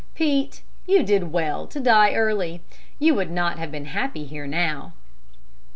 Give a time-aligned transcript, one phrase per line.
[0.15, 2.63] Pete, you did well to die early.
[2.97, 4.93] You would not have been happy here now.